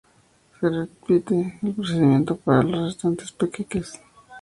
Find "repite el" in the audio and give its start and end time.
0.67-1.73